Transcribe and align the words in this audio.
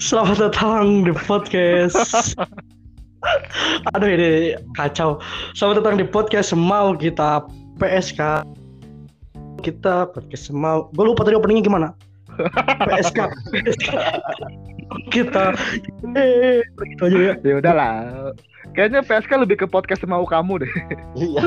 Selamat 0.00 0.48
datang 0.48 1.04
di 1.04 1.12
podcast. 1.12 2.32
Aduh 3.92 4.08
ini 4.08 4.56
kacau. 4.72 5.20
Selamat 5.52 5.84
datang 5.84 6.00
di 6.00 6.08
podcast 6.08 6.56
mau 6.56 6.96
kita 6.96 7.44
PSK. 7.76 8.40
Kita 9.60 10.08
podcast 10.08 10.48
mau. 10.56 10.88
Gue 10.96 11.04
lupa 11.04 11.20
tadi 11.28 11.36
openingnya 11.36 11.68
gimana. 11.68 11.88
PSK. 12.88 13.28
PSK. 13.52 13.88
kita. 15.12 15.52
Eh, 16.16 16.64
begitu 16.80 17.02
aja 17.04 17.18
ya. 17.20 17.34
Ya 17.44 17.54
udahlah. 17.60 17.94
Kayaknya 18.72 19.04
PSK 19.04 19.36
lebih 19.36 19.60
ke 19.60 19.66
podcast 19.68 20.00
mau 20.08 20.24
kamu 20.24 20.64
deh. 20.64 20.72
Iya. 21.12 21.44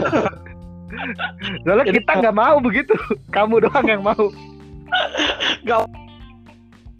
Soalnya 1.65 1.89
kita 1.89 2.21
nggak 2.21 2.37
mau 2.37 2.61
begitu. 2.61 2.93
Kamu 3.33 3.65
doang 3.65 3.85
yang 3.89 4.05
mau. 4.05 4.29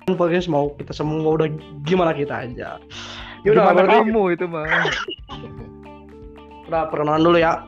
Podcast 0.04 0.52
mau 0.52 0.76
kita 0.76 0.92
semua 0.92 1.40
udah 1.40 1.48
gimana 1.88 2.12
kita 2.12 2.44
aja. 2.44 2.76
Ya 3.44 3.56
Gimana 3.56 3.72
udah 3.72 3.74
berarti 3.88 3.96
kamu 4.12 4.24
itu 4.36 4.46
mah. 4.52 4.68
udah 6.68 6.82
perkenalan 6.92 7.24
dulu 7.24 7.38
ya. 7.40 7.64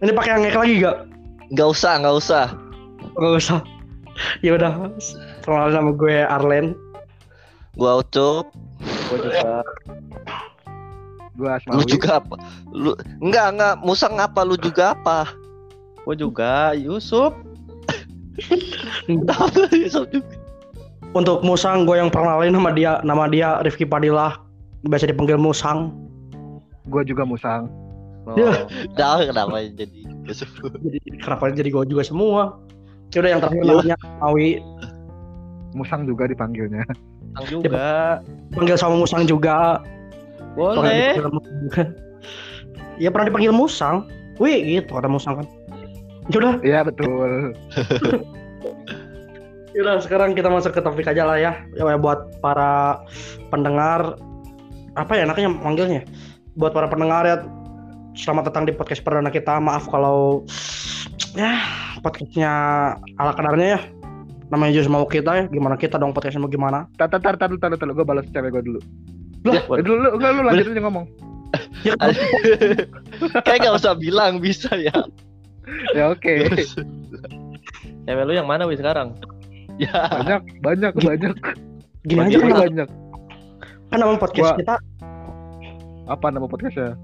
Ini 0.00 0.16
pakai 0.16 0.40
yang 0.40 0.56
lagi 0.56 0.74
gak? 0.80 0.96
Nggak 1.52 1.68
usah, 1.68 1.92
nggak 2.00 2.16
usah. 2.16 2.44
Gak 3.12 3.32
usah. 3.36 3.60
Ya 4.40 4.56
udah. 4.56 4.88
Perkenalan 5.44 5.72
sama 5.76 5.90
gue 5.92 6.16
Arlen. 6.24 6.66
Gua 7.76 8.00
Ucup. 8.00 8.48
Gua 9.12 9.18
juga. 9.20 9.52
Gua 11.36 11.50
Lu 11.52 11.56
Asmawi. 11.76 11.84
juga 11.84 12.10
apa? 12.24 12.34
Lu 12.72 12.92
enggak, 13.20 13.46
enggak. 13.52 13.74
Musang 13.84 14.16
apa? 14.16 14.40
Lu 14.48 14.56
juga 14.56 14.96
apa? 14.96 15.28
Gue 16.08 16.16
juga 16.16 16.72
Yusuf. 16.72 17.36
Yusuf 19.76 20.08
juga. 20.08 20.39
Untuk 21.10 21.42
Musang 21.42 21.90
gue 21.90 21.98
yang 21.98 22.06
perkenalin 22.06 22.54
nama 22.54 22.70
dia 22.70 22.92
nama 23.02 23.26
dia 23.26 23.58
Rifki 23.66 23.82
Padilla. 23.82 24.38
Biasa 24.86 25.10
dipanggil 25.10 25.36
Musang. 25.36 25.90
Gua 26.88 27.02
juga 27.04 27.22
musang. 27.26 27.70
Oh. 28.26 28.36
Ya. 28.40 28.52
Dah 28.94 29.18
kenapa 29.26 29.64
jadi? 29.74 30.06
Jadi 30.30 30.98
kenapa 31.18 31.50
jadi 31.50 31.66
gue 31.72 31.84
juga 31.90 32.02
semua? 32.06 32.62
Ya 33.10 33.26
udah 33.26 33.30
yang 33.30 33.40
terakhir 33.42 33.62
namanya 33.66 33.96
Awi. 34.22 34.62
Musang 35.74 36.06
juga 36.06 36.30
dipanggilnya. 36.30 36.86
Sang 37.34 37.46
juga. 37.50 38.22
Panggil 38.54 38.76
sama 38.78 38.94
Musang 38.98 39.26
juga. 39.26 39.82
Pernah 40.54 40.78
Boleh. 40.78 41.14
dipanggil 41.18 41.32
Musang 41.34 41.56
juga. 41.66 41.82
Ya 43.00 43.08
pernah 43.10 43.26
dipanggil 43.32 43.52
Musang. 43.54 43.96
Wih 44.38 44.58
gitu 44.78 44.94
kata 44.94 45.10
Musang 45.10 45.42
kan. 45.42 45.46
Ya 46.30 46.36
udah, 46.38 46.54
Iya 46.62 46.80
betul. 46.86 47.54
ya 49.74 49.80
udah 49.86 50.02
sekarang 50.02 50.34
kita 50.34 50.50
masuk 50.50 50.74
ke 50.74 50.80
topik 50.82 51.06
aja 51.06 51.22
lah 51.26 51.38
ya. 51.38 51.52
Ya 51.74 51.96
buat 51.98 52.40
para 52.42 53.02
pendengar 53.50 54.18
apa 54.98 55.12
ya 55.14 55.26
enaknya 55.26 55.50
manggilnya? 55.50 56.02
Buat 56.58 56.74
para 56.74 56.90
pendengar 56.90 57.22
ya 57.26 57.36
selamat 58.18 58.50
datang 58.50 58.64
di 58.66 58.72
podcast 58.74 59.02
perdana 59.06 59.30
kita. 59.30 59.62
Maaf 59.62 59.86
kalau 59.86 60.42
ya 61.38 61.62
podcastnya 62.02 62.52
ala 63.18 63.32
kadarnya 63.34 63.78
ya. 63.78 63.80
Namanya 64.50 64.82
juga 64.82 64.90
mau 64.90 65.06
kita 65.06 65.30
ya. 65.30 65.44
Gimana 65.46 65.78
kita 65.78 65.94
dong 65.94 66.10
podcastnya 66.10 66.42
mau 66.42 66.50
gimana? 66.50 66.90
Tar 66.98 67.06
tar 67.06 67.22
tar 67.22 67.38
tar 67.38 67.50
tar 67.54 67.70
tar. 67.78 67.88
Gua 67.94 68.06
balas 68.06 68.26
cewek 68.34 68.50
gua 68.50 68.62
dulu. 68.62 68.80
Lah, 69.46 69.56
Eh, 69.56 69.80
dulu 69.80 69.98
lu 70.04 70.08
enggak 70.18 70.30
lu 70.34 70.42
lanjut 70.44 70.66
aja 70.74 70.82
ngomong. 70.82 71.06
Ya, 71.80 71.96
Kayak 73.48 73.58
nggak 73.64 73.76
usah 73.80 73.96
bilang 73.96 74.36
bisa 74.38 74.68
ya. 74.76 74.92
Ya 75.96 76.12
oke. 76.12 76.60
Cewek 78.06 78.24
lu 78.28 78.32
yang 78.36 78.44
mana 78.44 78.68
wih 78.68 78.76
sekarang? 78.76 79.16
ya. 79.84 80.00
Banyak 80.10 80.40
banyak 80.60 80.92
banyak. 80.96 81.34
gini 82.00 82.16
aja 82.18 82.36
Banyak 82.36 82.40
kan, 82.40 82.60
banyak. 82.64 82.88
kan 83.88 83.98
nama 83.98 84.14
podcast 84.16 84.52
Gua- 84.52 84.58
kita 84.58 84.74
Apa 86.06 86.26
nama 86.28 86.46
podcastnya? 86.46 86.96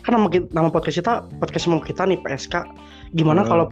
kan 0.00 0.14
nama 0.14 0.30
nama 0.52 0.70
podcast 0.70 0.96
kita 0.96 1.26
podcast 1.42 1.66
mau 1.66 1.82
kita 1.82 2.06
nih 2.06 2.22
PSK 2.22 2.62
gimana 3.12 3.42
Hmm. 3.42 3.50
kalau 3.50 3.66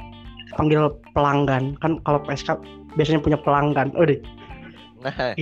panggil 0.53 0.83
pelanggan 1.15 1.79
kan 1.79 2.03
kalau 2.03 2.19
PSK 2.21 2.59
biasanya 2.93 3.23
punya 3.23 3.39
pelanggan 3.39 3.95
oh 3.95 4.03
deh 4.03 4.19
Nah, 4.99 5.37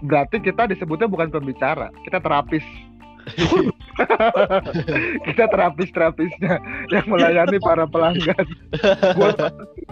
Berarti 0.00 0.40
kita 0.40 0.64
disebutnya 0.64 1.04
bukan 1.04 1.28
pembicara, 1.28 1.92
kita 2.02 2.16
terapis. 2.18 2.64
kita 5.30 5.44
terapis-terapisnya 5.50 6.58
yang 6.90 7.06
melayani 7.06 7.58
para 7.62 7.86
pelanggan. 7.88 8.46
buat 9.16 9.36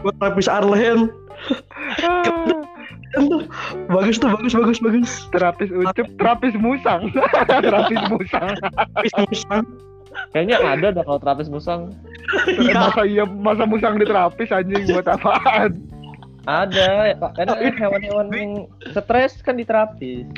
buat 0.03 0.15
terapis 0.19 0.49
Arlen 0.51 1.11
bagus 3.93 4.17
tuh 4.17 4.33
bagus 4.33 4.53
bagus 4.57 4.79
bagus 4.81 5.11
terapis 5.31 5.69
ucup, 5.69 6.07
terapis 6.17 6.55
musang. 6.57 7.13
terapis 7.69 8.01
musang. 8.09 8.57
terapis 8.57 9.13
musang 9.29 9.65
Kayaknya 10.33 10.57
ada 10.61 10.89
dah 10.93 11.05
kalau 11.05 11.21
terapis 11.21 11.49
musang. 11.49 11.93
Masa 12.73 13.05
iya 13.05 13.25
masa 13.25 13.65
musang 13.65 13.97
diterapis 14.01 14.49
anjing 14.53 14.85
buat 14.93 15.09
apaan? 15.09 15.81
Ada. 16.49 17.17
Karena 17.37 17.73
hewan-hewan 17.73 18.29
yang 18.33 18.53
stres 18.93 19.41
kan 19.45 19.57
diterapis. 19.57 20.29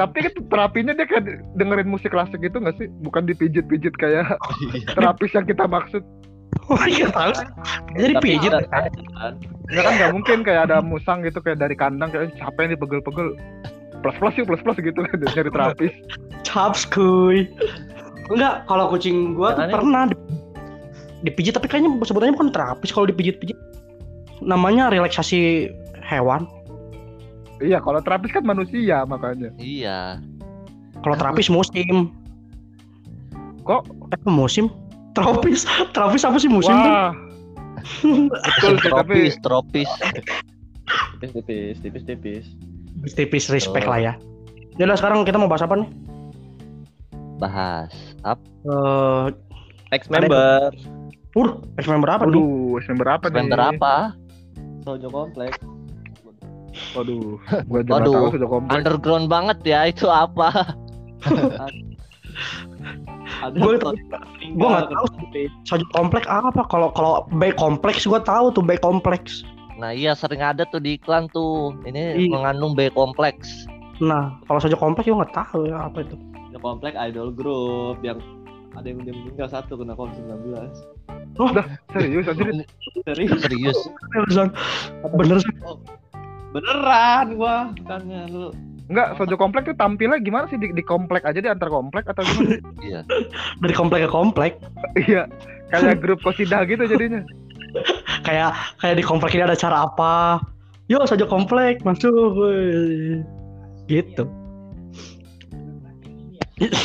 Tapi 0.00 0.16
kan 0.24 0.32
terapinya 0.48 0.92
dia 0.96 1.04
kan 1.04 1.24
dengerin 1.60 1.88
musik 1.92 2.16
klasik 2.16 2.40
gitu 2.40 2.56
gak 2.56 2.72
sih? 2.80 2.88
Bukan 3.04 3.28
dipijit-pijit 3.28 3.92
kayak 4.00 4.24
iya. 4.72 4.96
terapis 4.96 5.30
yang 5.36 5.44
kita 5.44 5.68
maksud. 5.68 6.00
oh 6.70 6.84
iya 6.86 7.06
tahu 7.10 7.30
sih. 7.34 7.46
jadi 7.98 8.14
pijit 8.22 8.52
kan. 8.70 8.90
Ya 9.70 9.80
kan 9.86 9.92
nggak 9.98 10.12
mungkin 10.14 10.38
kayak 10.42 10.70
ada 10.70 10.82
musang 10.82 11.22
gitu 11.22 11.38
kayak 11.38 11.62
dari 11.62 11.74
kandang 11.78 12.10
kayak 12.10 12.34
siapa 12.34 12.58
yang 12.66 12.74
dipegel-pegel 12.74 13.38
plus 14.00 14.16
plus 14.18 14.34
yuk 14.40 14.46
plus 14.48 14.62
plus 14.64 14.78
gitu 14.80 14.98
kan 15.08 15.16
dari 15.20 15.50
terapis. 15.50 15.92
caps 16.42 16.88
kuy 16.88 17.46
enggak 18.32 18.64
kalau 18.66 18.90
kucing 18.90 19.36
gua 19.38 19.54
tuh 19.54 19.70
pernah 19.70 20.10
di- 20.10 20.18
dipijit 21.26 21.54
tapi 21.54 21.68
kayaknya 21.68 21.94
sebutannya 22.02 22.34
bukan 22.34 22.50
terapis 22.50 22.90
kalau 22.90 23.06
dipijit-pijit 23.06 23.58
namanya 24.40 24.88
relaksasi 24.88 25.68
hewan 26.00 26.48
Iya 27.60 27.78
kalau 27.78 28.00
terapis 28.00 28.32
kan 28.32 28.44
manusia 28.44 29.04
makanya. 29.04 29.52
Iya. 29.60 30.18
kalau 31.00 31.16
terapis 31.16 31.48
musim 31.48 32.12
Kok? 33.64 33.84
eh 34.10 34.20
musim 34.26 34.68
tropis 35.12 35.64
terapis 35.96 36.24
apa 36.24 36.36
sih 36.36 36.50
musim 36.50 36.72
tuh 36.72 36.92
Wah. 36.92 37.12
Betul 38.28 38.76
sih 38.80 38.90
tapi 38.92 39.32
Tropis, 39.40 39.88
tropis. 39.88 39.90
Tipis-tipis, 41.20 41.76
tipis-tipis. 41.80 42.44
tipis 43.14 43.44
respect 43.48 43.86
lah 43.86 44.00
ya. 44.00 44.12
Ya 44.76 44.84
udah 44.88 44.96
sekarang 44.98 45.24
kita 45.24 45.38
mau 45.38 45.48
bahas 45.48 45.64
apa 45.64 45.80
nih? 45.80 45.88
Bahas. 47.38 47.92
Apa? 48.26 48.42
Eh, 48.68 49.96
Ex 49.96 50.10
member. 50.12 50.72
uh, 51.36 51.48
ex 51.78 51.84
member 51.88 52.10
apa 52.10 52.24
nih? 52.28 52.36
Waduh, 52.36 52.80
member 52.90 53.08
apa 53.08 53.26
nih? 53.30 53.36
Member 53.46 53.60
apa? 53.60 53.94
Sojo 54.84 55.08
kompleks. 55.08 55.56
Waduh, 56.92 57.38
gua 57.68 57.80
juga 57.82 57.94
Waduh. 57.98 58.14
tahu 58.14 58.26
sudah 58.34 58.48
kompleks. 58.48 58.72
Underground 58.72 59.26
banget 59.26 59.58
ya 59.64 59.80
itu 59.86 60.06
apa? 60.06 60.48
Ada 63.40 63.56
Gua 63.56 63.72
Sojo 63.74 63.96
gua 64.54 64.68
nggak 64.70 64.88
tahu. 64.90 65.06
Sojo 65.64 65.86
kompleks 65.90 66.26
apa? 66.26 66.62
Kalau 66.66 66.88
kalau 66.92 67.24
B 67.30 67.50
kompleks 67.52 68.04
gua 68.04 68.20
tahu 68.20 68.50
tuh 68.50 68.62
B 68.62 68.76
kompleks. 68.76 69.42
Nah 69.76 69.90
iya 69.90 70.12
sering 70.12 70.40
ada 70.40 70.66
tuh 70.66 70.78
di 70.78 70.94
iklan 70.94 71.26
tuh. 71.30 71.72
Ini 71.82 72.18
Iya. 72.18 72.28
mengandung 72.28 72.74
B 72.74 72.90
kompleks. 72.90 73.64
Nah, 73.98 74.32
kalau 74.44 74.56
sojo 74.58 74.76
kompleks 74.76 75.06
gua 75.06 75.24
nggak 75.24 75.34
tahu 75.34 75.60
ya 75.66 75.78
apa 75.82 76.02
itu. 76.02 76.16
Sojo 76.46 76.58
kompleks 76.60 76.96
idol 76.98 77.28
group 77.30 78.00
yang 78.00 78.20
ada 78.70 78.86
yang 78.86 79.00
udah 79.00 79.14
meninggal 79.14 79.48
satu 79.48 79.74
kena 79.74 79.92
covid 79.92 80.14
19 80.16 80.54
Serius 81.90 82.26
anjir. 82.26 82.46
serius 83.02 83.40
Serius. 83.40 83.78
Bener 85.10 85.36
sih. 85.38 85.54
Beneran 86.50 87.26
gua 87.38 87.56
bukannya 87.78 88.22
lu 88.30 88.48
Enggak, 88.90 89.22
Sojo 89.22 89.38
komplek 89.38 89.70
tuh 89.70 89.78
tampilnya 89.78 90.18
gimana 90.18 90.50
sih 90.50 90.58
di, 90.58 90.74
di 90.74 90.82
komplek 90.82 91.22
aja 91.22 91.38
di 91.38 91.46
antar 91.46 91.70
komplek 91.70 92.10
atau 92.10 92.26
gimana? 92.26 92.58
Iya. 92.82 93.00
dari 93.62 93.70
komplek 93.70 94.02
ke 94.02 94.10
komplek. 94.10 94.58
iya, 94.98 95.30
kayak 95.70 96.02
grup 96.02 96.18
kosidah 96.26 96.66
gitu 96.66 96.90
jadinya. 96.90 97.22
Kayak 98.26 98.58
kayak 98.82 98.98
di 98.98 99.04
komplek 99.06 99.38
ini 99.38 99.46
ada 99.46 99.54
acara 99.54 99.86
apa? 99.86 100.42
Yuk 100.90 101.06
sojo 101.06 101.22
komplek 101.30 101.86
masuk. 101.86 102.10
woi. 102.34 103.22
Gitu. 103.86 104.26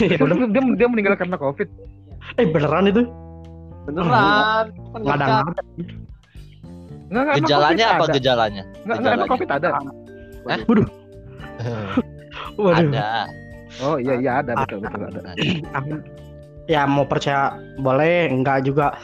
Ya 0.05 0.21
udah. 0.21 0.45
dia, 0.45 0.61
dia 0.61 0.87
meninggal 0.87 1.17
karena 1.17 1.41
covid. 1.41 1.65
eh 2.37 2.45
beneran 2.45 2.85
itu? 2.85 3.09
beneran 3.85 4.65
Nggak 4.97 5.15
ada 5.21 5.25
nggak 5.25 6.04
nggak 7.09 7.21
ada. 7.21 7.21
Enggak, 7.21 7.21
enggak, 7.21 7.35
emang 7.35 7.45
Gejalanya 7.45 7.85
apa 7.85 8.05
ada. 8.05 8.13
gejalanya? 8.13 8.63
Enggak, 8.65 8.97
enggak, 8.97 9.13
emang 9.13 9.29
covid 9.29 9.49
ada. 9.51 9.69
Waduh. 12.59 12.91
Ada. 12.91 13.09
Oh 13.83 13.97
iya 13.99 14.13
iya 14.19 14.31
ada 14.43 14.51
betul 14.63 14.79
betul 14.83 15.01
ada. 15.07 15.19
Amin. 15.75 15.99
ya 16.73 16.81
mau 16.89 17.05
percaya 17.05 17.55
boleh 17.77 18.31
enggak 18.31 18.65
juga 18.65 18.95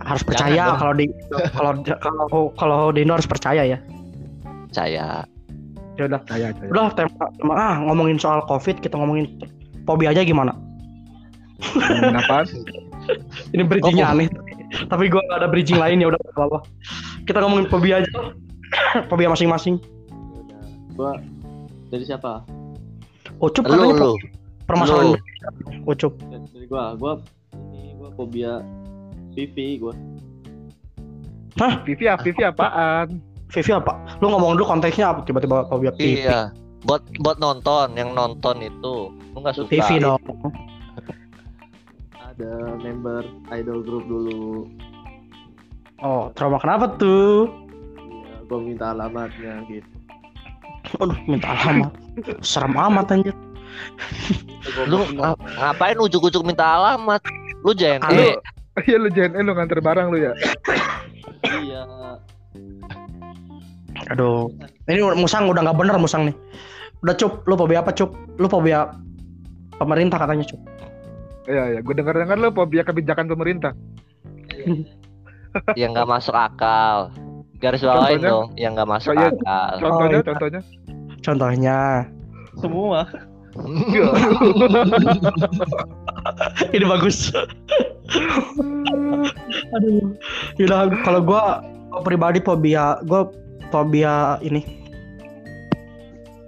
harus 0.00 0.22
percaya 0.24 0.76
kalau 0.76 0.94
di 0.96 1.06
kalau 1.52 1.72
kalau 2.00 2.42
kalau 2.56 2.76
harus 2.92 3.28
percaya 3.28 3.62
ya 3.64 3.78
Percaya. 4.72 5.28
Ya 6.00 6.08
udah. 6.08 6.20
Jaya, 6.24 6.48
jaya. 6.56 6.68
Udah 6.72 6.88
tema, 6.96 7.28
tema 7.36 7.52
ah 7.52 7.76
ngomongin 7.84 8.16
soal 8.16 8.40
Covid, 8.48 8.80
kita 8.80 8.96
ngomongin 8.96 9.28
fobia 9.84 10.16
aja 10.16 10.24
gimana? 10.24 10.56
Apaan? 12.16 12.48
Ini 13.52 13.68
bridgingnya 13.68 14.08
Oh, 14.08 14.12
aneh. 14.16 14.32
Tapi 14.88 15.12
gua 15.12 15.20
gak 15.28 15.44
ada 15.44 15.48
bridging 15.52 15.76
lain 15.76 16.00
ya 16.00 16.08
udah 16.08 16.16
apa-apa. 16.32 16.64
Kita 17.22 17.38
ngomongin 17.38 17.66
fobia 17.70 18.02
aja. 18.02 18.10
fobia 19.10 19.30
masing-masing. 19.30 19.78
Gua 20.98 21.16
dari 21.88 22.04
siapa? 22.04 22.42
Ucup 23.38 23.64
Lu 23.66 23.72
katanya 23.74 23.94
lu. 23.96 24.14
permasalahan 24.66 25.06
Lu. 25.14 25.18
Ucup. 25.86 26.12
Dari 26.30 26.46
dari 26.50 26.66
gua. 26.66 26.94
Gua 26.98 27.12
ini 27.72 27.94
gua 27.96 28.10
fobia 28.14 28.62
Vivi 29.32 29.80
gua. 29.80 29.94
Vivi, 31.86 32.08
Vivi 32.08 32.42
apaan? 32.42 33.20
Vivi 33.52 33.70
apa? 33.70 33.92
Lu 34.24 34.32
ngomong 34.32 34.56
dulu 34.56 34.66
konteksnya 34.66 35.12
apa 35.12 35.22
tiba-tiba 35.22 35.68
fobia 35.68 35.92
Vivi. 35.94 36.26
Iya. 36.26 36.50
Buat 36.82 37.06
buat 37.22 37.38
nonton, 37.38 37.94
yang 37.94 38.10
nonton 38.10 38.58
itu 38.58 39.14
lu 39.14 39.38
nggak 39.38 39.54
suka. 39.54 39.70
Vivi 39.70 40.02
dong. 40.02 40.18
Ada 42.18 42.80
member 42.82 43.22
idol 43.54 43.84
group 43.86 44.04
dulu. 44.10 44.66
Oh, 46.02 46.34
trauma 46.34 46.58
kenapa 46.58 46.98
tuh? 46.98 47.46
Iya, 47.96 48.36
gua 48.50 48.58
minta 48.58 48.90
alamatnya 48.90 49.62
gitu. 49.70 49.86
Aduh, 50.98 51.18
minta 51.30 51.54
alamat. 51.54 51.92
Serem 52.42 52.74
amat 52.74 53.06
anjir. 53.14 53.34
Lu 54.84 55.06
nga- 55.16 55.38
ngapain 55.38 55.96
ujuk-ujuk 55.96 56.42
minta 56.42 56.66
alamat? 56.76 57.22
Lu 57.62 57.72
jangan 57.72 58.10
Lu- 58.12 58.42
Iya 58.72 58.96
lu 58.96 59.12
JNE 59.12 59.44
lu 59.44 59.52
nganter 59.52 59.84
barang 59.84 60.08
lu 60.08 60.16
ya. 60.16 60.32
iya. 61.60 61.84
Aduh. 64.08 64.48
Ini 64.88 65.12
musang 65.12 65.46
udah 65.46 65.60
nggak 65.60 65.76
bener 65.76 65.96
musang 66.00 66.24
nih. 66.24 66.36
Udah 67.04 67.14
cup, 67.14 67.44
lu 67.44 67.54
fobia 67.54 67.84
apa 67.84 67.92
cup? 67.92 68.16
Lu 68.40 68.48
fobia 68.48 68.90
pemerintah 69.76 70.16
katanya 70.16 70.48
cup. 70.48 70.60
Iya 71.44 71.76
iya, 71.76 71.80
gue 71.84 71.94
dengar 71.94 72.16
dengar 72.16 72.40
lu 72.40 72.48
fobia 72.50 72.80
kebijakan 72.80 73.28
pemerintah. 73.28 73.76
Yang 75.74 75.94
nggak 75.94 76.08
masuk 76.08 76.34
akal. 76.34 77.10
Garis 77.62 77.86
Contohnya? 77.86 78.26
dong, 78.26 78.50
yang 78.58 78.74
nggak 78.74 78.90
masuk 78.90 79.14
Kayak- 79.14 79.38
akal. 79.38 79.72
Contohnya, 79.78 80.18
iya. 80.18 80.26
contohnya. 80.26 80.60
Contohnya, 81.22 81.78
Semua. 82.58 83.00
ini 86.74 86.84
bagus. 86.84 87.32
Aduh. 89.76 90.16
Yaudah, 90.56 90.88
kalau 91.04 91.20
gua 91.22 91.60
gua 91.92 92.00
pribadi 92.02 92.40
fobia, 92.40 92.98
gua 93.06 93.28
fobia 93.70 94.38
ini. 94.40 94.64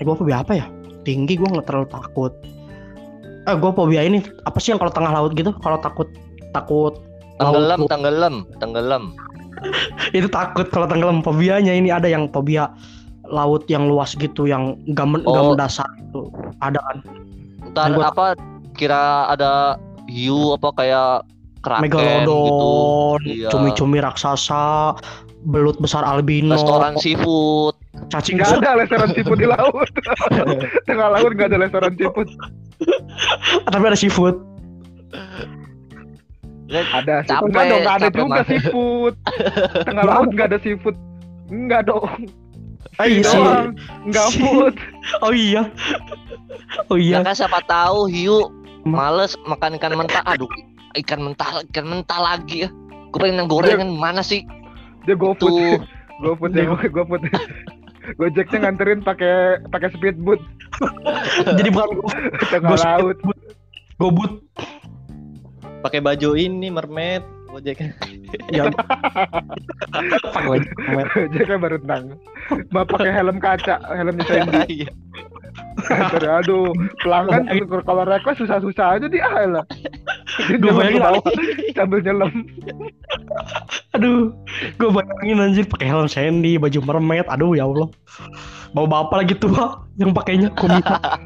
Eh, 0.00 0.04
gua 0.04 0.16
fobia 0.16 0.40
apa 0.42 0.58
ya? 0.58 0.66
Tinggi 1.04 1.36
gua 1.36 1.60
nggak 1.60 1.66
terlalu 1.68 1.88
takut. 1.92 2.32
Eh, 3.44 3.56
gua 3.60 3.72
fobia 3.76 4.02
ini 4.04 4.24
apa 4.48 4.58
sih 4.58 4.72
yang 4.72 4.80
kalau 4.80 4.92
tengah 4.92 5.12
laut 5.12 5.32
gitu? 5.36 5.52
Kalau 5.60 5.78
takut 5.80 6.08
takut 6.52 6.96
Tenggelam, 7.36 7.78
laut- 7.78 7.90
tenggelam, 7.90 8.34
tenggelam. 8.56 9.04
itu 10.12 10.26
takut 10.26 10.68
kalau 10.68 10.84
tenggelam 10.84 11.18
fobianya 11.18 11.72
ini 11.72 11.88
ada 11.88 12.04
yang 12.04 12.28
fobia 12.28 12.68
laut 13.24 13.64
yang 13.66 13.86
luas 13.86 14.12
gitu 14.12 14.44
yang 14.44 14.76
gak, 14.92 15.08
men- 15.08 15.24
Oh. 15.24 15.50
mendasar 15.50 15.88
itu 15.96 16.28
ada 16.60 16.78
kan 16.82 16.96
Ntar 17.66 17.90
Gua- 17.90 18.12
apa 18.12 18.26
kira 18.74 19.02
ada 19.26 19.74
hiu 20.06 20.52
apa 20.52 20.68
kayak 20.74 21.24
kraken 21.58 21.80
gitu. 21.82 21.96
megalodon 21.96 23.20
Iya. 23.24 23.48
cumi-cumi 23.48 23.98
raksasa 23.98 24.94
belut 25.42 25.78
besar 25.78 26.04
albino 26.04 26.54
Restoran 26.54 26.94
seafood. 26.96 27.72
cacing 28.06 28.36
besar 28.36 28.60
ada 28.60 28.76
restoran 28.82 29.10
seafood 29.10 29.38
di 29.38 29.48
laut. 29.48 29.88
Tengah 30.86 31.08
laut 31.10 31.30
nggak 31.32 31.48
ada 31.48 31.58
restoran 31.58 31.92
seafood. 31.94 32.28
tapi 33.66 33.84
ada 33.86 33.96
seafood 33.96 34.36
Ada 36.76 37.14
Capek, 37.20 37.28
seafood. 37.28 37.50
Nggak 37.50 37.64
dong, 37.64 37.80
nggak 37.80 37.94
ada 37.94 38.08
juga 38.08 38.22
banget. 38.24 38.46
seafood. 38.48 39.14
Tengah 39.82 40.04
laut 40.04 40.28
nggak 40.30 40.46
ada 40.46 40.58
seafood. 40.58 40.96
Enggak 41.46 41.80
dong. 41.84 42.08
ah, 42.94 43.06
iya 43.06 43.22
Doang. 43.24 43.66
Nggak 44.04 44.26
Si- 44.28 44.38
food. 44.38 44.74
oh 45.20 45.32
iya 45.34 45.62
oh 46.86 46.96
Ya 46.96 47.18
iya 47.18 47.18
kan 47.20 47.34
siapa 47.34 47.58
tahu 47.64 48.06
hiu 48.06 48.46
Ma- 48.84 49.10
males 49.10 49.34
makan 49.42 49.76
ikan 49.76 49.94
mentah. 49.94 50.22
Aduh, 50.24 50.50
ikan 50.96 51.20
mentah, 51.20 51.62
ikan 51.68 51.86
mentah 51.86 52.20
lagi 52.20 52.64
ya. 52.64 52.68
Gue 53.10 53.18
pengen 53.20 53.40
yang 53.40 53.48
gorengan 53.48 53.90
mana 53.90 54.20
sih? 54.20 54.42
Dia 55.04 55.14
go 55.14 55.34
food. 55.34 55.50
Tuh. 55.54 55.78
Go 56.20 56.34
food 56.34 56.52
ya, 56.52 56.66
go 56.86 57.02
food. 57.04 57.22
Gojeknya 58.14 58.68
nganterin 58.68 59.00
pakai 59.00 59.64
pakai 59.68 59.88
speedboat 59.90 60.36
jadi 61.54 61.70
bukan 61.70 61.88
tengah 62.52 62.76
laut. 62.76 63.16
gobut 63.94 64.42
Pakai 65.84 66.00
baju 66.00 66.32
ini 66.32 66.72
mermaid. 66.72 67.20
Gojek. 67.52 67.78
ya 68.50 68.66
wajib. 70.48 70.74
Gojeknya 71.14 71.58
baru 71.60 71.76
tentang. 71.78 72.18
Mbak 72.72 72.84
pakai 72.90 73.10
helm 73.14 73.38
kaca, 73.38 73.78
helmnya 73.94 74.26
Sandy. 74.26 74.82
Iya. 74.82 74.90
Nganter, 75.86 76.42
Aduh, 76.42 76.74
pelanggan 76.98 77.46
kalau 77.86 78.02
request 78.02 78.42
susah-susah 78.42 78.98
aja 78.98 79.06
dia 79.06 79.28
lah. 79.46 79.62
Dia 80.50 80.58
Gua 80.58 80.74
jalan 80.74 80.74
ke 80.74 80.78
bayangin 80.82 81.02
bawah 81.04 81.24
sambil 81.76 82.00
nyelam. 82.02 82.32
aduh 83.94 84.34
gue 84.74 84.90
bayangin 84.90 85.38
anjir 85.38 85.64
pakai 85.70 85.86
helm 85.86 86.10
Sandy 86.10 86.58
baju 86.58 86.82
mermaid 86.82 87.22
aduh 87.30 87.54
ya 87.54 87.70
Allah 87.70 87.86
bawa 88.74 88.86
bapak 88.90 89.22
lagi 89.22 89.34
tua 89.38 89.86
yang 90.02 90.10
pakainya 90.10 90.50
komika 90.58 90.98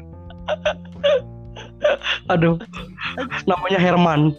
aduh 2.33 2.61
namanya 3.49 3.81
Herman 3.81 4.37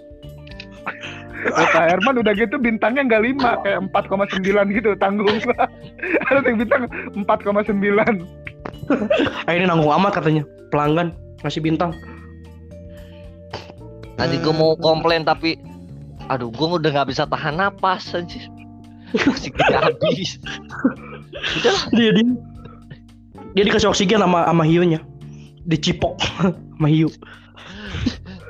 Kata 1.41 1.81
Herman 1.89 2.21
udah 2.21 2.33
gitu 2.37 2.61
bintangnya 2.61 3.09
nggak 3.09 3.23
lima 3.25 3.51
kayak 3.65 3.89
4,9 3.89 4.77
gitu 4.77 4.91
tanggung. 5.01 5.33
Ada 6.29 6.45
yang 6.45 6.59
bintang 6.61 6.83
4,9. 7.17 7.81
ah 9.47 9.53
ini 9.55 9.65
nanggung 9.65 9.95
amat 10.03 10.19
katanya 10.19 10.43
pelanggan 10.69 11.15
ngasih 11.47 11.63
bintang 11.63 11.95
Tadi 14.21 14.37
gue 14.37 14.53
mau 14.53 14.77
komplain 14.77 15.25
tapi 15.25 15.57
aduh 16.29 16.53
gue 16.53 16.69
udah 16.77 16.93
nggak 16.93 17.09
bisa 17.09 17.25
tahan 17.25 17.57
napas 17.57 18.13
anjir. 18.13 18.45
Masih 19.17 19.49
gede 19.49 19.77
habis. 19.81 20.37
Udahlah, 21.57 21.85
dia 21.97 22.11
dia 22.13 22.27
dia 23.57 23.63
dikasih 23.65 23.89
oksigen 23.89 24.21
sama 24.21 24.45
sama 24.45 24.65
hiunya 24.69 25.01
dicipok 25.65 26.21
sama 26.77 26.89
hiu 26.93 27.09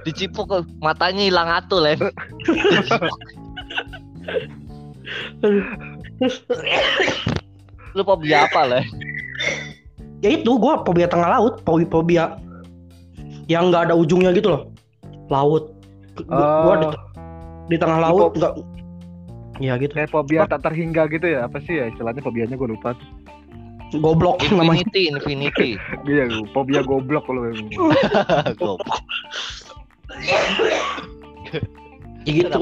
dicipuk 0.02 0.46
ke- 0.46 0.66
matanya 0.78 1.22
hilang 1.22 1.48
atuh, 1.50 1.80
Len. 1.80 1.98
Lu 7.92 8.02
fobia 8.02 8.46
apa, 8.46 8.60
Len? 8.66 8.84
ya 10.20 10.36
itu 10.36 10.52
gue 10.52 10.74
fobia 10.84 11.08
tengah 11.08 11.32
laut 11.32 11.64
fobia 11.64 12.36
yang 13.48 13.72
nggak 13.72 13.88
ada 13.88 13.94
ujungnya 13.96 14.36
gitu 14.36 14.52
loh 14.52 14.62
laut 15.32 15.72
Gua- 16.20 16.60
gua 16.60 16.74
di, 16.76 16.86
Oh. 16.86 16.94
di 17.66 17.76
tengah 17.80 17.98
laut 17.98 18.36
nggak 18.36 18.52
ya 19.56 19.80
gitu 19.80 19.96
Kayak 19.96 20.12
fobia 20.12 20.44
tak 20.44 20.60
terhingga 20.60 21.08
gitu 21.08 21.24
ya. 21.26 21.48
Apa 21.48 21.64
sih 21.64 21.72
ya 21.74 21.88
istilahnya 21.88 22.20
fobianya 22.20 22.52
gue 22.54 22.68
lupa. 22.68 22.92
tuh. 22.92 23.08
goblok 23.96 24.38
namanya 24.46 24.84
Infinity, 24.86 25.02
Infinity. 25.10 25.70
Iya, 26.06 26.24
fobia 26.52 26.80
goblok 26.80 27.24
kalau 27.24 27.42
Goblok. 28.60 28.80
Ya 30.30 30.40
gitu 32.26 32.60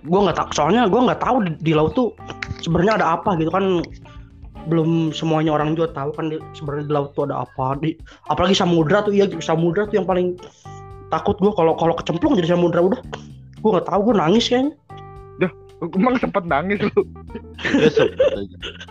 gue 0.00 0.20
nggak 0.24 0.36
tahu 0.36 0.48
soalnya 0.56 0.88
gue 0.88 1.00
nggak 1.00 1.20
tahu 1.20 1.36
di, 1.44 1.50
di 1.60 1.72
laut 1.76 1.92
tuh 1.92 2.16
sebenarnya 2.64 3.00
ada 3.00 3.06
apa 3.20 3.36
gitu 3.36 3.52
kan 3.52 3.84
belum 4.68 5.12
semuanya 5.16 5.56
orang 5.56 5.72
juga 5.76 5.92
tahu 5.96 6.12
kan 6.16 6.32
sebenarnya 6.56 6.84
di 6.88 6.92
laut 6.92 7.12
tuh 7.16 7.28
ada 7.28 7.44
apa 7.44 7.76
di 7.80 7.96
apalagi 8.28 8.56
samudra 8.56 9.04
tuh 9.04 9.12
iya 9.12 9.28
samudra 9.40 9.88
tuh 9.88 10.00
yang 10.00 10.08
paling 10.08 10.36
takut 11.12 11.36
gue 11.40 11.52
kalau 11.52 11.76
kalau 11.76 11.96
kecemplung 11.96 12.36
jadi 12.36 12.56
samudra 12.56 12.80
udah 12.80 13.00
gue 13.60 13.70
nggak 13.72 13.88
tahu 13.88 14.00
gue 14.12 14.16
nangis 14.16 14.48
kayaknya 14.48 14.76
Emang 15.80 16.20
sempet 16.20 16.44
nangis 16.44 16.76
lu. 16.76 16.92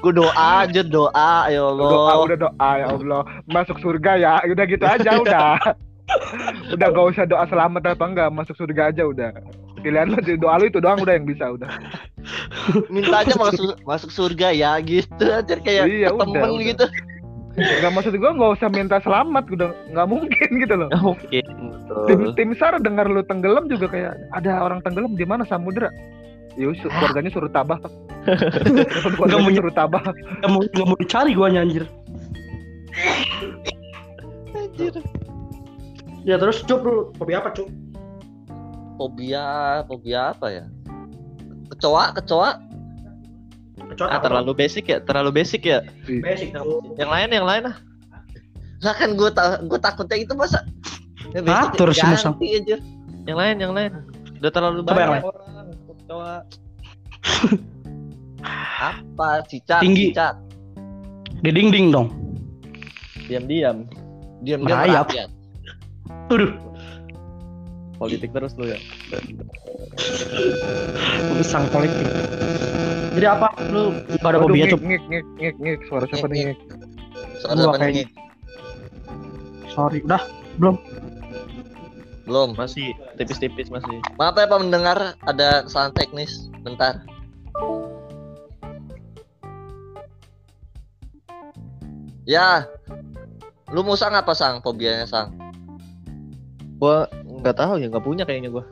Gue 0.01 0.09
doa 0.09 0.65
aja 0.65 0.81
doa, 0.81 1.45
ya 1.45 1.61
Doa 1.61 1.77
Allah. 1.77 2.17
udah 2.25 2.37
doa 2.49 2.69
ya 2.81 2.87
Allah. 2.97 3.21
Masuk 3.45 3.77
surga 3.77 4.17
ya. 4.17 4.41
Udah 4.49 4.65
gitu 4.65 4.89
aja 4.89 5.09
udah. 5.21 5.77
Udah 6.73 6.87
gak 6.89 7.07
usah 7.15 7.25
doa 7.25 7.45
selamat 7.45 7.95
apa 7.95 8.03
enggak, 8.05 8.29
masuk 8.31 8.55
surga 8.55 8.93
aja 8.93 9.03
udah. 9.05 9.31
Pilihan 9.79 10.11
lu 10.11 10.19
doa 10.35 10.59
lu 10.59 10.67
itu 10.67 10.79
doang 10.83 10.99
udah 10.99 11.13
yang 11.15 11.23
bisa 11.23 11.55
udah. 11.55 11.69
Minta 12.91 13.23
aja 13.23 13.33
masuk 13.39 13.79
masuk 13.87 14.11
surga 14.11 14.51
ya 14.51 14.75
gitu 14.83 15.23
aja 15.23 15.55
kayak 15.55 15.87
Iya, 15.87 16.11
temen 16.11 16.35
udah. 16.51 16.63
gitu. 16.67 16.85
Gak 17.59 17.91
maksud 17.91 18.13
gua 18.19 18.31
nggak 18.35 18.51
usah 18.59 18.69
minta 18.71 18.97
selamat 18.99 19.43
udah 19.51 19.69
nggak 19.91 20.07
mungkin 20.07 20.49
gitu 20.59 20.75
loh. 20.75 20.89
Oke. 21.15 21.39
Tim 22.07 22.19
tim 22.35 22.49
sar 22.55 22.75
dengar 22.79 23.07
lu 23.07 23.23
tenggelam 23.23 23.67
juga 23.67 23.87
kayak 23.87 24.13
ada 24.35 24.63
orang 24.63 24.83
tenggelam 24.83 25.15
di 25.15 25.23
mana 25.23 25.43
samudra. 25.47 25.89
Yus, 26.59 26.75
keluarganya 26.83 27.31
suruh 27.31 27.51
tabah. 27.51 27.79
keluarganya 29.15 29.43
mau- 29.47 29.55
suruh 29.55 29.75
tabah. 29.75 30.03
nggak 30.43 30.49
mau 30.51 30.61
nggak 30.63 30.87
mau 30.87 30.97
dicari 30.99 31.31
gue 31.31 31.45
anjir 31.47 31.61
anjir. 31.63 31.83
Ya 36.23 36.35
terus 36.35 36.61
cup 36.63 36.83
lu 36.83 37.11
fobia 37.15 37.39
apa 37.39 37.55
cup? 37.55 37.67
Fobia, 38.99 39.45
fobia 39.87 40.35
apa 40.35 40.47
ya? 40.51 40.65
Kecoa, 41.71 42.11
kecoa. 42.13 42.59
Kecoa 43.89 44.07
Ah, 44.11 44.19
terlalu 44.19 44.51
basic 44.53 44.91
ya, 44.91 44.99
terlalu 44.99 45.39
basic 45.39 45.63
ya. 45.63 45.79
basic 46.05 46.51
tuh. 46.51 46.83
Yang 46.99 47.09
lain, 47.09 47.29
yang 47.31 47.45
lain 47.47 47.63
ah. 47.71 47.75
Lah 48.83 48.95
kan 48.95 49.15
gue 49.15 49.29
ta 49.31 49.59
gue 49.63 49.79
takutnya 49.79 50.17
itu 50.19 50.35
masa. 50.35 50.63
Ya, 51.31 51.39
ganti 51.39 51.77
Musang. 51.79 52.35
aja. 52.35 52.77
Yang 53.27 53.37
lain, 53.37 53.55
yang 53.59 53.73
lain. 53.73 53.91
Udah 54.39 54.51
terlalu 54.51 54.79
banyak 54.83 55.23
orang 55.23 55.67
kecoa. 55.87 56.35
apa? 58.79 59.29
Cicak, 59.47 59.79
Tinggi. 59.83 60.11
cicak. 60.11 60.35
Di 61.39 61.49
dinding 61.51 61.91
dong. 61.91 62.07
Diam-diam. 63.27 63.87
Diam-diam 64.43 64.63
Merayap. 64.65 65.07
merakyat. 65.07 65.29
Aduh, 66.29 66.51
Politik 67.99 68.31
terus 68.31 68.55
lu 68.55 68.63
ya. 68.63 68.79
pisang 71.35 71.67
politik. 71.67 72.07
Jadi 73.11 73.25
apa? 73.27 73.51
Lu 73.67 73.91
gak 74.15 74.23
ada 74.23 74.39
Waduh, 74.39 74.47
fobia 74.47 74.63
ngik, 74.63 74.71
cup? 74.71 74.79
ngik, 74.79 75.03
ngik, 75.09 75.25
ngik, 75.35 75.55
ngik. 75.59 75.79
Suara 75.89 76.05
siapa 76.07 76.27
nih 76.31 76.39
ngik? 76.47 76.59
Soal 77.41 77.55
Gua 77.57 77.67
apa 77.67 77.77
kayak- 77.81 77.95
nih? 77.95 78.07
Sorry, 79.69 79.99
udah. 80.05 80.23
Belum. 80.55 80.75
Masih 82.55 82.93
tipis-tipis 83.17 83.67
masih. 83.67 83.99
Maaf 84.15 84.37
ya 84.37 84.45
Pak 84.45 84.61
mendengar 84.61 85.17
ada 85.25 85.65
kesalahan 85.65 85.91
teknis. 85.97 86.47
Bentar. 86.61 87.01
Ya. 92.23 92.69
Lu 93.73 93.81
mau 93.81 93.97
sang 93.97 94.13
apa 94.13 94.33
sang? 94.33 94.61
Fobianya 94.61 95.09
sang? 95.09 95.33
Gua 96.79 97.05
nggak 97.23 97.55
tahu 97.55 97.73
ya, 97.77 97.87
nggak 97.91 98.05
punya 98.05 98.23
kayaknya 98.23 98.49
gua. 98.49 98.63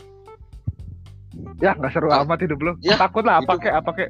Ya 1.61 1.75
nggak 1.75 1.91
seru 1.93 2.09
Ah. 2.09 2.23
amat 2.23 2.39
hidup 2.41 2.59
lu. 2.59 2.73
Ya, 2.81 2.97
Takut 2.97 3.21
lah 3.21 3.43
apa 3.43 3.59
kek 3.59 3.73
apa 3.73 3.91
kek. 3.93 4.09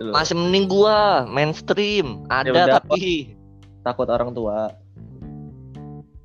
Masih 0.00 0.34
mending 0.34 0.66
gua 0.66 1.28
mainstream. 1.28 2.24
Ada 2.26 2.48
udah, 2.50 2.66
tapi 2.80 3.36
Takut 3.80 4.08
orang 4.08 4.32
tua. 4.32 4.72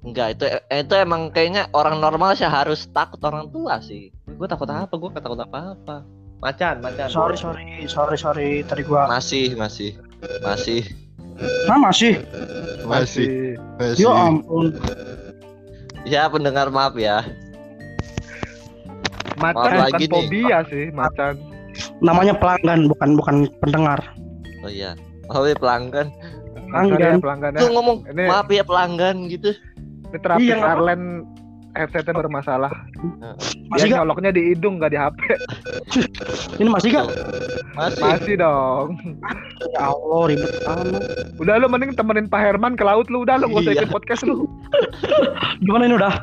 enggak 0.05 0.37
itu 0.37 0.45
itu 0.69 0.93
emang 0.93 1.33
kayaknya 1.33 1.65
orang 1.73 1.97
normal 1.97 2.37
sih 2.37 2.45
harus 2.45 2.85
takut 2.93 3.17
orang 3.25 3.49
tua 3.49 3.81
sih. 3.81 4.13
Gue 4.27 4.45
takut 4.45 4.69
apa? 4.69 4.93
Gue 4.93 5.09
takut 5.09 5.33
apa-apa. 5.33 6.05
Macan, 6.37 6.77
macan. 6.77 7.09
Sorry, 7.09 7.33
sorry, 7.33 7.89
sorry, 7.89 8.13
sorry. 8.13 8.49
Tadi 8.61 8.85
gua. 8.85 9.09
Masih, 9.09 9.57
masih. 9.57 9.97
Masih. 10.45 10.85
Nah, 11.65 11.81
masih. 11.81 12.21
Masih. 12.85 13.57
Ya 13.97 14.11
ampun. 14.13 14.77
Ya 16.05 16.29
pendengar 16.29 16.69
maaf 16.69 16.93
ya. 16.95 17.25
Macan 19.35 19.51
Maaf 19.51 19.55
bukan 19.57 19.81
lagi 19.83 20.05
nih. 20.05 20.11
fobia 20.13 20.57
sih, 20.69 20.85
macan. 20.93 21.33
Namanya 21.99 22.33
pelanggan, 22.37 22.87
bukan 22.87 23.09
bukan 23.19 23.35
pendengar. 23.59 23.99
Oh 24.63 24.71
iya. 24.71 24.95
Oh 25.27 25.43
iya 25.43 25.57
pelanggan. 25.57 26.07
Macan 26.55 26.87
Pelanggan. 26.87 27.11
ya 27.11 27.19
pelanggan 27.19 27.51
ya. 27.51 27.59
Tuh 27.59 27.69
ngomong 27.71 27.97
Ini- 28.07 28.29
maaf 28.29 28.47
ya 28.47 28.63
pelanggan 28.63 29.15
gitu. 29.27 29.51
Ini 30.07 30.17
terapis 30.21 30.45
Iya, 30.45 30.55
Arlen 30.61 31.01
headsetnya 31.75 32.15
bermasalah. 32.15 32.71
Masih 33.69 33.91
Dia 33.91 33.93
gak? 33.93 33.97
nyoloknya 34.01 34.31
di 34.31 34.41
hidung 34.55 34.79
nggak 34.79 34.91
di 34.91 34.99
HP. 34.99 35.19
Ini 36.63 36.69
masih 36.71 36.89
gak? 36.95 37.07
Masih. 37.75 38.01
Masih 38.01 38.35
dong. 38.39 38.87
Ya 39.75 39.91
Allah, 39.91 40.21
ribet 40.31 40.53
amat. 40.63 41.03
Udah 41.37 41.53
lu 41.59 41.67
mending 41.67 41.91
temenin 41.93 42.25
Pak 42.25 42.41
Herman 42.41 42.73
ke 42.73 42.83
laut 42.87 43.07
lu. 43.11 43.23
Udah 43.23 43.35
lu 43.37 43.51
gak 43.51 43.67
usah 43.67 43.73
Iya. 43.75 43.79
ikut 43.83 43.91
podcast 43.91 44.21
lu. 44.23 44.47
Gimana 45.67 45.85
ini 45.85 45.95
udah? 45.99 46.13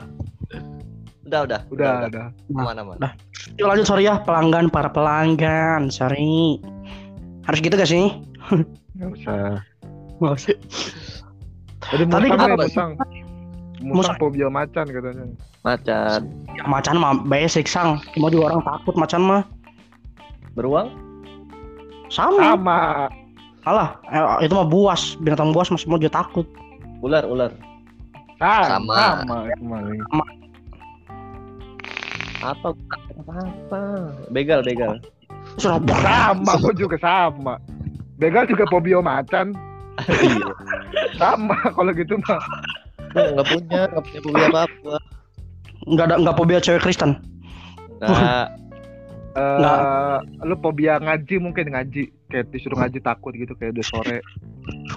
Udah, 1.28 1.40
udah. 1.48 1.60
Udah, 1.72 1.92
udah. 2.08 2.26
Ke 2.32 2.52
mana 2.52 2.80
mana? 2.84 3.08
Yuk 3.56 3.68
lanjut 3.68 3.86
sorry 3.88 4.04
ya 4.04 4.20
pelanggan 4.24 4.68
para 4.68 4.88
pelanggan, 4.88 5.88
sorry. 5.88 6.60
Harus 7.44 7.60
gitu 7.60 7.74
gak 7.74 7.88
sih? 7.88 8.08
Nggak 8.96 9.10
usah. 9.16 9.60
Nggak 10.20 10.32
usah. 10.36 10.56
Tadi 11.82 12.04
Tadi 12.06 12.26
musang 12.30 12.94
kenapa 12.94 13.04
Musang 13.82 14.16
fobia 14.16 14.46
macan 14.46 14.86
katanya. 14.86 15.26
Macan. 15.66 16.20
Ya, 16.54 16.64
macan 16.70 16.96
mah 17.02 17.18
basic 17.26 17.66
sang. 17.66 17.98
Cuma 18.14 18.30
juga 18.30 18.54
orang 18.54 18.62
takut 18.62 18.94
macan 18.94 19.22
mah. 19.26 19.42
Beruang? 20.54 20.88
Sama. 22.06 22.54
Sama. 22.54 22.78
Alah, 23.62 23.94
eh, 24.10 24.46
itu 24.46 24.54
mah 24.54 24.66
buas. 24.66 25.18
Binatang 25.18 25.50
buas 25.50 25.70
mah 25.70 25.80
semua 25.80 25.98
juga 25.98 26.22
takut. 26.22 26.46
Ular, 27.02 27.26
ular. 27.26 27.50
Sama. 28.38 29.22
Sama. 29.22 29.36
Sama. 29.50 30.24
Apa? 32.42 32.68
Apa? 33.30 33.80
Begal, 34.34 34.66
begal. 34.66 34.98
Sudah 35.58 35.78
Sama. 36.02 36.52
Gua 36.58 36.74
juga 36.74 36.96
sama. 36.98 37.54
Begal 38.18 38.46
juga 38.46 38.66
fobia 38.70 39.02
macan. 39.02 39.54
Iya. 40.08 40.48
Sama 41.20 41.54
kalau 41.76 41.92
gitu 41.92 42.16
mah. 42.24 42.40
Nggak 43.12 43.46
punya, 43.46 43.80
nggak 43.88 44.04
punya 44.04 44.20
fobia 44.22 44.46
apa-apa. 44.48 44.94
nggak 45.82 46.04
ada 46.06 46.16
nggak 46.16 46.36
fobia 46.36 46.58
cewek 46.58 46.80
Kristen. 46.80 47.10
Nggak. 47.98 48.46
Eh, 49.32 49.40
Nggak. 49.40 49.80
lu 50.44 50.54
fobia 50.60 51.00
ngaji 51.00 51.34
mungkin 51.40 51.72
ngaji 51.72 52.02
kayak 52.28 52.52
disuruh 52.52 52.76
ngaji 52.76 53.00
takut 53.00 53.32
gitu 53.32 53.56
kayak 53.56 53.72
udah 53.72 53.86
sore 53.88 54.18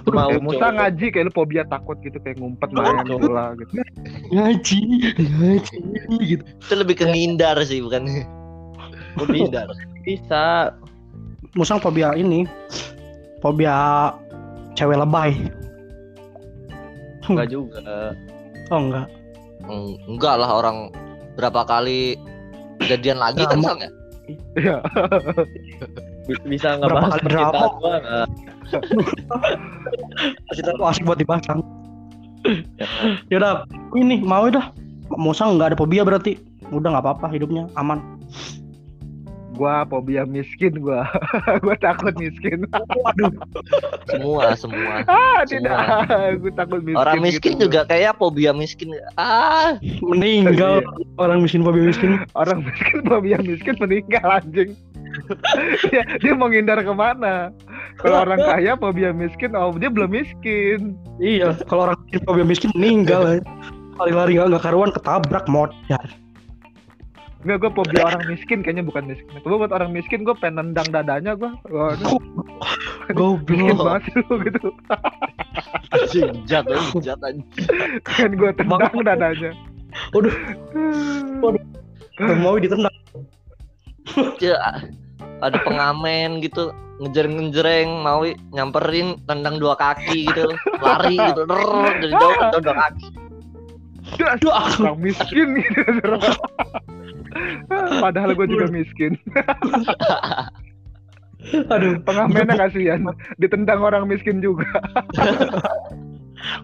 Mau 0.06 0.28
kayak 0.28 0.44
Musa 0.44 0.60
cowok. 0.60 0.76
ngaji 0.76 1.06
kayak 1.08 1.24
lu 1.24 1.32
fobia 1.32 1.62
takut 1.64 1.96
gitu 2.04 2.20
kayak 2.20 2.36
ngumpet 2.36 2.68
main 2.68 3.00
bola 3.08 3.56
gitu 3.56 3.80
Ngaji, 4.28 4.80
ngaji 5.16 5.76
gitu. 6.20 6.42
Itu 6.44 6.74
lebih 6.76 7.00
ke 7.00 7.08
ngindar 7.08 7.56
sih, 7.64 7.80
bukan 7.80 8.04
Tidak. 9.16 9.66
Bisa. 10.04 10.76
Musang 11.56 11.80
fobia 11.80 12.12
ini. 12.12 12.44
Fobia 13.40 14.12
cewek 14.76 15.00
lebay. 15.00 15.32
Enggak 17.28 17.48
juga. 17.50 18.14
Oh 18.70 18.80
enggak. 18.82 19.06
Eng- 19.66 19.98
enggak 20.06 20.34
lah 20.38 20.50
orang 20.52 20.90
berapa 21.34 21.62
kali 21.64 22.16
kejadian 22.78 23.18
lagi 23.18 23.42
kan 23.44 23.60
sang 23.62 23.80
ya? 23.80 23.90
Iya. 24.58 24.76
Bi- 26.26 26.42
Bisa 26.50 26.74
nggak 26.76 26.88
Berapa 26.90 27.02
bahas 27.06 27.14
kali 27.18 27.30
drama? 27.30 27.60
gua 27.78 27.94
nggak? 28.02 28.26
Kita 30.50 30.70
tuh 30.74 30.86
asik 30.86 31.04
buat 31.06 31.18
dibahas. 31.18 31.46
Yaudah, 33.30 33.66
ini 33.94 34.22
mau 34.22 34.46
dah. 34.50 34.70
Musang 35.14 35.54
nggak 35.54 35.74
ada 35.74 35.78
fobia 35.78 36.02
berarti. 36.02 36.34
Udah 36.74 36.98
nggak 36.98 37.04
apa-apa 37.06 37.30
hidupnya 37.30 37.70
aman. 37.78 38.02
Gua 39.56 39.82
fobia 39.82 40.22
miskin 40.22 40.76
gua 40.76 41.08
gua 41.64 41.74
takut 41.76 42.12
miskin 42.14 42.62
Waduh, 42.70 43.32
Semua, 44.06 44.52
semua. 44.54 45.02
ah 45.08 45.40
tidak 45.42 45.74
gua 46.38 46.52
takut 46.54 46.80
miskin 46.84 47.00
Orang 47.00 47.18
miskin 47.20 47.52
gitu. 47.56 47.66
juga 47.66 47.88
kayak 47.88 48.14
fobia 48.16 48.52
miskin. 48.52 48.92
Ah, 49.16 49.80
meninggal 50.04 50.84
orang 51.16 51.40
miskin 51.42 51.64
fobia 51.64 51.88
miskin. 51.88 52.20
orang 52.34 52.62
miskin 52.62 53.00
fobia 53.02 53.38
miskin 53.40 53.74
meninggal 53.80 54.26
anjing 54.28 54.76
dia, 55.88 56.04
dia 56.20 56.32
mau 56.36 56.52
ngindar 56.52 56.84
ke 56.84 56.92
mana 56.92 57.48
kalau 57.96 58.28
orang 58.28 58.36
kaya 58.36 58.76
fobia 58.76 59.10
miskin 59.10 59.56
oh 59.56 59.72
dia 59.72 59.88
belum 59.88 60.12
miskin 60.12 60.92
Iya, 61.16 61.56
kalau 61.64 61.88
orang 61.88 61.96
miskin 62.04 62.20
fobia 62.28 62.44
miskin 62.44 62.70
meninggal. 62.76 63.40
Lari-lari 63.96 64.36
nggak 64.36 64.52
nggak 64.52 64.64
karuan 64.68 64.92
ketabrak 64.92 65.48
motor. 65.48 65.72
Enggak, 67.46 67.62
gue 67.62 67.70
fobia 67.78 68.02
orang 68.10 68.26
miskin 68.26 68.58
kayaknya 68.66 68.82
bukan 68.82 69.06
miskin. 69.06 69.38
Gue 69.38 69.54
buat 69.54 69.70
orang 69.70 69.94
miskin 69.94 70.26
gue 70.26 70.34
pengen 70.34 70.74
nendang 70.74 70.90
dadanya 70.90 71.38
gue. 71.38 71.46
Aduh, 73.14 73.38
miskin 73.46 73.70
Goblok. 73.70 74.02
banget 74.02 74.02
lu 74.18 74.34
gitu. 74.42 74.68
anjing 75.94 76.42
jat, 76.50 76.66
jat 77.06 77.22
anjing. 77.22 77.46
Kan 78.02 78.34
gue 78.34 78.50
tendang 78.58 78.82
dadanya. 78.98 79.54
Waduh. 80.10 80.34
Waduh. 81.38 81.62
Mau 82.42 82.58
ditendang. 82.58 82.90
Ya, 84.42 84.58
ada 85.38 85.58
pengamen 85.62 86.42
gitu 86.42 86.74
ngejereng-ngejereng 86.98 88.02
mau 88.02 88.26
nyamperin 88.50 89.22
tendang 89.30 89.62
dua 89.62 89.78
kaki 89.78 90.26
gitu 90.32 90.50
lari 90.80 91.14
gitu 91.14 91.44
Drrrr, 91.44 91.92
dari 92.00 92.14
jauh 92.16 92.34
tendang 92.40 92.62
dua 92.64 92.76
kaki 92.88 93.06
Aduh, 94.16 94.54
Orang 94.54 95.02
miskin 95.02 95.58
gitu. 95.58 96.14
Padahal 98.00 98.34
gue 98.34 98.46
juga 98.48 98.66
miskin. 98.70 99.18
aduh, 101.72 101.98
Pengamennya 102.02 102.58
kasihan. 102.58 103.06
Ditendang 103.38 103.82
orang 103.82 104.08
miskin 104.08 104.42
juga. 104.42 104.66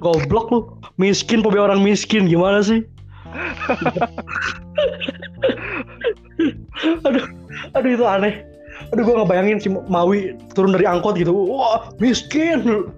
goblok 0.04 0.50
lu. 0.50 0.60
Miskin 0.98 1.42
fobia 1.42 1.62
orang 1.66 1.82
miskin 1.82 2.28
gimana 2.28 2.62
sih? 2.62 2.84
aduh, 7.08 7.24
aduh 7.72 7.90
itu 7.90 8.04
aneh. 8.04 8.44
Aduh 8.92 9.08
gua 9.08 9.16
nggak 9.22 9.30
bayangin 9.30 9.60
si 9.62 9.68
Maui 9.72 10.36
turun 10.52 10.76
dari 10.76 10.84
angkot 10.84 11.16
gitu. 11.16 11.32
Wah, 11.32 11.88
miskin. 11.96 12.92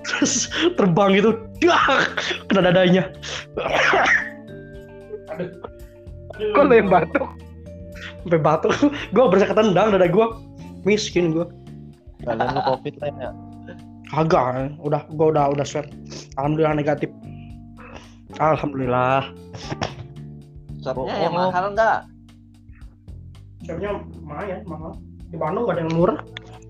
Terus 0.00 0.48
terbang 0.74 1.14
gitu 1.14 1.36
kena 2.48 2.72
dadanya. 2.72 3.04
Kok 6.40 6.64
lo 6.64 6.72
yang 6.74 6.88
batuk? 6.88 7.28
Sampai 8.24 8.40
batuk. 8.40 8.72
Gua 9.14 9.28
berasa 9.28 9.52
ketendang 9.52 9.92
dada 9.92 10.08
gua. 10.08 10.40
Miskin 10.88 11.36
gua. 11.36 11.46
Kalian 12.24 12.52
lu 12.52 12.60
covid 12.64 12.94
lah 13.00 13.10
ya. 13.16 13.30
Kagak, 14.10 14.74
udah 14.82 15.02
gua 15.14 15.26
udah 15.32 15.44
udah 15.54 15.64
swab. 15.64 15.86
Alhamdulillah 16.40 16.74
negatif. 16.76 17.08
Alhamdulillah. 18.40 19.30
Swabnya 20.80 21.12
Oh, 21.12 21.20
yang 21.20 21.34
oh. 21.36 21.48
mahal 21.48 21.64
enggak? 21.76 21.98
Swabnya 23.68 23.90
lumayan 24.16 24.60
mahal. 24.64 24.92
Di 25.30 25.36
Bandung 25.38 25.62
gak 25.68 25.76
ada 25.78 25.82
yang 25.86 25.94
murah. 25.94 26.18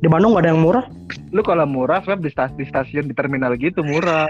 Di 0.00 0.09
Bandung 0.11 0.31
gak 0.37 0.43
ada 0.45 0.50
yang 0.53 0.62
murah. 0.62 0.85
Lu 1.31 1.41
kalau 1.47 1.65
murah 1.65 2.03
swab 2.03 2.21
di, 2.21 2.31
stas- 2.33 2.55
di 2.59 2.67
stasiun 2.67 3.07
di 3.07 3.15
terminal 3.15 3.55
gitu 3.57 3.81
murah. 3.87 4.27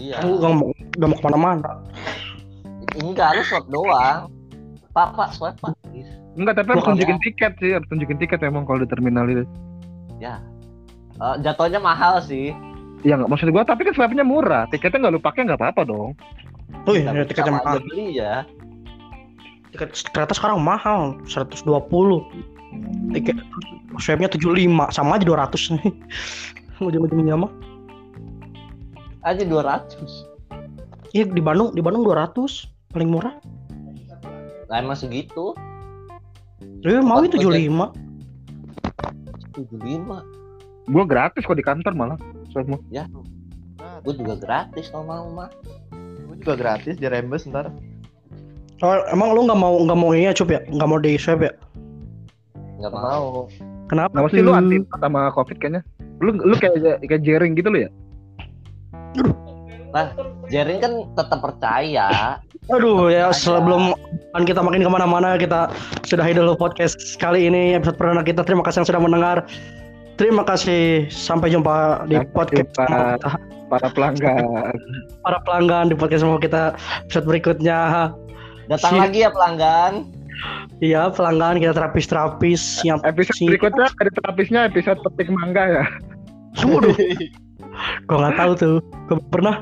Iya. 0.00 0.24
Aku 0.24 0.40
gak 0.40 0.52
mau 0.56 0.70
gak 0.96 1.08
mau 1.12 1.16
ke 1.20 1.24
mana-mana. 1.28 1.70
Enggak, 2.96 3.36
lu 3.36 3.42
swab 3.44 3.64
doang. 3.68 4.32
Pak, 4.96 5.12
swab, 5.36 5.54
pak. 5.60 5.76
Enggak, 6.36 6.60
tapi 6.60 6.68
harus 6.72 6.84
Bukan. 6.84 6.96
tunjukin 6.96 7.18
tiket 7.20 7.52
sih, 7.60 7.76
harus 7.76 7.88
tunjukin 7.88 8.16
tiket 8.20 8.40
emang 8.44 8.64
kalau 8.64 8.80
di 8.84 8.88
terminal 8.88 9.28
itu. 9.28 9.44
Eh, 11.16 11.36
jatuhnya 11.40 11.80
mahal 11.80 12.20
sih. 12.20 12.52
Ya 13.04 13.16
nggak 13.16 13.30
maksud 13.30 13.48
gua, 13.52 13.64
tapi 13.64 13.88
kan 13.88 13.94
swabnya 13.96 14.24
murah. 14.26 14.68
Tiketnya 14.68 15.08
nggak 15.08 15.14
lu 15.16 15.20
pakai 15.22 15.48
nggak 15.48 15.60
apa-apa 15.60 15.88
dong. 15.88 16.12
Oh 16.84 16.92
iya, 16.92 17.12
Tapi 17.12 17.28
tiketnya 17.30 17.54
mahal. 17.56 17.80
beli 17.80 18.18
ya. 18.18 18.44
Tiket 19.72 20.12
kereta 20.12 20.32
sekarang 20.36 20.60
mahal, 20.60 21.16
120. 21.24 21.64
Tiket 23.16 23.36
swabnya 23.96 24.28
75, 24.28 24.92
sama 24.92 25.16
aja 25.16 25.24
200 25.24 25.76
nih. 25.80 25.92
Ujung-ujungnya 26.84 27.36
mah. 27.40 27.52
Aja 29.24 29.42
200. 29.42 31.16
Iya 31.16 31.24
di 31.32 31.40
Bandung, 31.40 31.72
di 31.72 31.80
Bandung 31.80 32.04
200 32.04 32.75
paling 32.96 33.12
murah. 33.12 33.36
Lah 34.72 34.80
emang 34.80 34.96
segitu. 34.96 35.52
Eh, 36.80 37.04
mau 37.04 37.20
Tempat 37.20 37.44
75. 37.44 37.92
75. 39.52 40.24
Gua 40.88 41.04
gratis 41.04 41.44
kok 41.44 41.60
di 41.60 41.64
kantor 41.66 41.92
malah. 41.92 42.18
Swabmu. 42.56 42.80
Gue 44.00 44.14
juga 44.16 44.34
gratis 44.40 44.88
kalau 44.88 45.04
mau 45.04 45.26
mah. 45.28 45.50
Gue 46.24 46.36
juga 46.40 46.54
gratis 46.56 46.96
di 46.96 47.04
reimburse 47.04 47.50
ntar. 47.52 47.68
Oh, 48.80 48.92
emang 49.12 49.32
lu 49.32 49.44
nggak 49.48 49.60
mau 49.60 49.76
nggak 49.82 49.98
mau 49.98 50.12
ini 50.12 50.28
ya, 50.28 50.32
Cup 50.36 50.52
ya? 50.52 50.60
Nggak 50.68 50.88
mau 50.88 51.00
di 51.00 51.16
swab 51.16 51.40
ya? 51.44 51.52
Enggak 52.76 52.92
Gak 52.92 53.02
mau. 53.02 53.48
Kenapa? 53.88 54.12
Kenapa 54.12 54.28
sih 54.30 54.42
lu 54.44 54.52
anti 54.52 54.76
sama 55.00 55.32
covid 55.32 55.56
kayaknya? 55.58 55.82
Lu 56.20 56.36
lu 56.36 56.54
kayak 56.60 57.02
kayak 57.04 57.22
jering 57.24 57.56
gitu 57.56 57.68
lu 57.72 57.88
ya? 57.88 57.90
Jering 60.46 60.78
kan 60.78 60.92
tetap 61.14 61.38
percaya. 61.42 62.08
Aduh 62.74 63.06
ya 63.06 63.30
sebelum 63.30 63.94
kan 64.34 64.42
kita 64.42 64.58
makin 64.58 64.82
ke 64.82 64.90
mana-mana 64.90 65.38
kita 65.38 65.70
sudahi 66.02 66.34
dulu 66.34 66.58
podcast 66.58 66.98
kali 67.16 67.46
ini 67.46 67.78
episode 67.78 67.94
perdana 67.94 68.26
kita. 68.26 68.42
Terima 68.42 68.66
kasih 68.66 68.82
yang 68.82 68.88
sudah 68.90 69.02
mendengar. 69.02 69.38
Terima 70.16 70.42
kasih. 70.42 71.06
Sampai 71.06 71.52
jumpa 71.52 72.08
di 72.10 72.18
Sampai 72.18 72.32
podcast 72.34 72.68
jumpa. 72.74 73.22
Para 73.66 73.88
pelanggan. 73.94 74.74
para 75.26 75.38
pelanggan 75.46 75.84
di 75.90 75.94
podcast 75.94 76.26
sama 76.26 76.42
kita. 76.42 76.74
Episode 77.06 77.26
berikutnya. 77.26 78.10
Datang 78.66 78.92
Si- 78.94 79.00
lagi 79.02 79.18
ya 79.22 79.30
pelanggan. 79.30 79.92
iya 80.84 81.08
pelanggan 81.08 81.62
kita 81.62 81.72
terapis-terapis. 81.72 82.82
Yang 82.82 82.98
Episode 83.06 83.36
si- 83.38 83.46
berikutnya 83.46 83.86
dari 83.94 84.10
terapisnya 84.10 84.60
episode 84.66 84.98
petik 85.06 85.30
mangga 85.30 85.64
ya. 85.80 85.84
Waduh, 86.66 86.92
gua 88.10 88.16
nggak 88.26 88.34
tahu 88.36 88.52
tuh. 88.58 88.76
Gua 89.06 89.18
pernah 89.30 89.54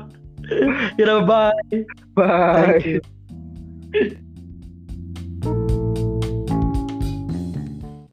you 0.97 1.05
know, 1.05 1.25
bye. 1.25 1.85
Bye. 2.13 3.01